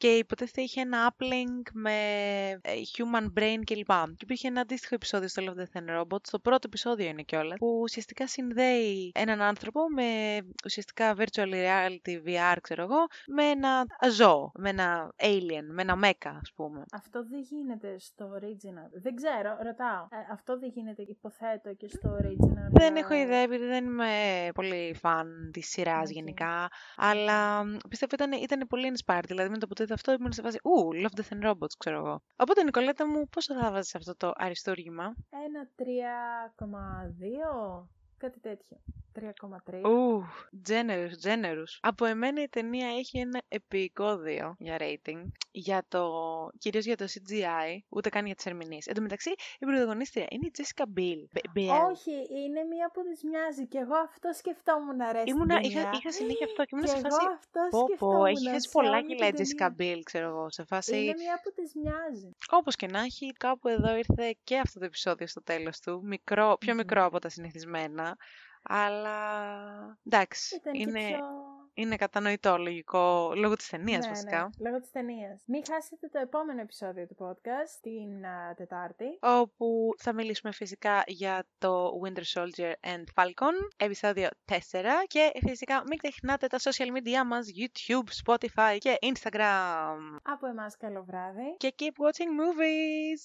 και 0.00 0.08
υποτίθεται 0.08 0.60
είχε 0.60 0.80
ένα 0.80 1.14
uplink 1.14 1.70
με 1.72 1.90
ε, 2.62 2.72
human 2.96 3.38
brain 3.38 3.58
κλπ. 3.64 3.90
Και 3.90 4.22
υπήρχε 4.22 4.48
ένα 4.48 4.60
αντίστοιχο 4.60 4.94
επεισόδιο 4.94 5.28
στο 5.28 5.42
Love, 5.46 5.60
Death 5.60 5.80
and 5.80 6.00
Robots, 6.00 6.28
το 6.30 6.38
πρώτο 6.38 6.66
επεισόδιο 6.66 7.06
είναι 7.06 7.22
κιόλας, 7.22 7.58
που 7.58 7.80
ουσιαστικά 7.82 8.26
συνδέει 8.26 9.12
έναν 9.14 9.40
άνθρωπο 9.40 9.80
με 9.94 10.38
ουσιαστικά 10.64 11.14
virtual 11.16 11.52
reality 11.52 12.14
VR, 12.26 12.56
ξέρω 12.60 12.82
εγώ, 12.82 13.06
με 13.26 13.44
ένα 13.44 13.86
ζώο, 14.10 14.52
με 14.54 14.68
ένα 14.68 15.12
alien, 15.16 15.64
με 15.68 15.82
ένα 15.82 15.98
mecha, 16.04 16.32
ας 16.42 16.52
πούμε. 16.54 16.84
Αυτό 16.92 17.24
δεν 17.24 17.40
γίνεται 17.40 17.98
στο 17.98 18.30
original. 18.34 19.00
Δεν 19.02 19.14
ξέρω, 19.14 19.58
ρωτάω. 19.62 20.02
Ε, 20.10 20.16
αυτό 20.32 20.58
δεν 20.58 20.70
γίνεται, 20.74 21.02
υποθέτω, 21.02 21.74
και 21.74 21.88
στο 21.88 22.16
original. 22.20 22.68
Δεν 22.70 22.96
ε, 22.96 22.98
έχω 22.98 23.14
ιδέα, 23.14 23.40
επειδή 23.40 23.66
δεν 23.66 23.84
είμαι 23.84 24.08
πολύ 24.54 24.94
φαν 25.00 25.50
της 25.52 25.68
σειράς 25.68 26.08
Οκ. 26.08 26.14
γενικά, 26.14 26.68
αλλά 26.96 27.64
μ, 27.64 27.76
πιστεύω 27.88 28.14
ήταν, 28.14 28.32
ήταν 28.42 28.66
πολύ 28.68 28.92
inspired, 28.96 29.24
δηλαδή 29.26 29.50
με 29.50 29.58
το 29.58 29.66
που 29.66 29.74
το 29.90 29.96
είδα 29.96 30.04
αυτό 30.12 30.12
ήμουν 30.12 30.32
σε 30.32 30.42
φάση 30.42 30.58
«Ου, 30.62 30.90
Love, 31.02 31.20
Death 31.20 31.32
and 31.34 31.42
Robots», 31.50 31.74
ξέρω 31.78 31.96
εγώ. 31.96 32.22
Οπότε, 32.36 32.62
Νικολέτα 32.62 33.06
μου, 33.06 33.28
πόσο 33.28 33.54
θα 33.54 33.70
βάζεις 33.70 33.94
αυτό 33.94 34.16
το 34.16 34.32
αριστούργημα; 34.34 35.14
Ένα 35.30 35.68
3,2, 35.76 37.88
κάτι 38.18 38.40
τέτοιο. 38.40 38.76
3,3. 39.20 39.90
Ου, 39.90 40.24
generous, 40.68 41.26
generous. 41.28 41.72
Από 41.80 42.04
εμένα 42.04 42.42
η 42.42 42.48
ταινία 42.48 42.88
έχει 42.88 43.18
ένα 43.18 43.42
επικόδιο 43.48 44.54
για 44.58 44.76
rating, 44.80 45.22
για 45.50 45.84
το, 45.88 46.10
κυρίως 46.58 46.84
για 46.84 46.96
το 46.96 47.04
CGI, 47.04 47.78
ούτε 47.88 48.08
καν 48.08 48.26
για 48.26 48.34
τις 48.34 48.46
ερμηνείες. 48.46 48.86
Εν 48.86 48.94
τω 48.94 49.00
μεταξύ, 49.02 49.30
η 49.58 49.64
πρωταγωνίστρια 49.66 50.26
είναι 50.30 50.46
η 50.46 50.50
Jessica 50.58 50.82
Biel. 50.98 51.24
Μπ- 51.32 51.58
Biel. 51.58 51.90
Όχι, 51.90 52.10
είναι 52.44 52.62
μία 52.64 52.90
που 52.92 53.02
της 53.02 53.22
μοιάζει 53.24 53.66
και 53.66 53.78
εγώ 53.78 53.94
αυτό 53.94 54.32
σκεφτόμουν 54.32 54.96
να 54.96 55.06
αρέσει 55.08 55.24
Ήμουνα, 55.30 55.60
την 55.60 55.70
είχα, 55.70 55.80
ταινία. 55.82 55.98
είχα 56.00 56.12
συνέχεια 56.12 56.46
αυτό 56.46 56.62
και 56.64 56.68
ήμουν 56.72 56.84
Και 56.84 56.90
σε 56.90 56.96
εγώ 56.96 57.08
φάση 57.08 57.26
αυτό 57.38 57.60
Πω 57.70 57.84
σκεφτόμουν. 57.86 58.18
πω, 58.18 58.24
έχεις 58.24 58.48
χάσει 58.48 58.60
σε 58.60 58.68
πολλά 58.72 58.90
όλη 58.96 59.06
κιλά 59.06 59.26
η 59.26 59.32
την 59.32 59.44
Jessica 59.46 59.70
ταινία. 59.76 59.96
Biel, 59.96 60.00
ξέρω 60.04 60.26
εγώ, 60.28 60.50
σε 60.50 60.64
φάση... 60.64 60.96
Είναι 60.96 61.14
μία 61.24 61.40
που 61.42 61.50
της 61.54 61.72
μοιάζει. 61.74 62.30
Όπως 62.50 62.76
και 62.76 62.86
να 62.86 63.00
έχει, 63.00 63.32
κάπου 63.32 63.68
εδώ 63.68 63.96
ήρθε 63.96 64.36
και 64.44 64.58
αυτό 64.58 64.78
το 64.78 64.84
επεισόδιο 64.84 65.26
στο 65.26 65.42
τέλος 65.42 65.80
του, 65.80 66.00
μικρό, 66.04 66.56
πιο 66.60 66.72
Μμμ. 66.72 66.78
μικρό 66.78 67.04
από 67.04 67.18
τα 67.18 67.28
συνηθισμένα, 67.28 68.16
αλλά 68.62 69.18
εντάξει, 70.06 70.54
Ήταν 70.56 70.74
είναι, 70.74 71.00
και 71.00 71.06
πιο... 71.06 71.26
είναι 71.74 71.96
κατανοητό, 71.96 72.56
λογικό, 72.58 73.32
λόγω 73.36 73.56
της 73.56 73.68
ταινίας 73.68 74.04
ναι, 74.04 74.10
βασικά. 74.10 74.50
ναι, 74.58 74.68
λόγω 74.68 74.80
της 74.80 74.90
ταινίας. 74.90 75.42
Μην 75.46 75.62
χάσετε 75.70 76.08
το 76.08 76.18
επόμενο 76.18 76.60
επεισόδιο 76.60 77.06
του 77.06 77.16
podcast 77.18 77.78
την 77.80 78.26
α, 78.26 78.54
Τετάρτη. 78.56 79.18
όπου 79.20 79.94
θα 79.98 80.12
μιλήσουμε 80.12 80.52
φυσικά 80.52 81.02
για 81.06 81.46
το 81.58 82.00
Winter 82.04 82.22
Soldier 82.34 82.72
and 82.80 83.04
Falcon, 83.14 83.54
επεισόδιο 83.76 84.28
4 84.44 84.56
και 85.06 85.32
φυσικά 85.46 85.82
μην 85.86 85.98
ξεχνάτε 85.98 86.46
τα 86.46 86.58
social 86.58 86.86
media 86.86 87.26
μας, 87.26 87.46
YouTube, 87.56 88.08
Spotify 88.24 88.76
και 88.78 88.98
Instagram. 89.12 89.96
Από 90.22 90.46
εμάς 90.46 90.76
καλό 90.76 91.04
βράδυ. 91.04 91.56
Και 91.56 91.74
keep 91.78 92.04
watching 92.04 92.30
movies! 92.40 93.18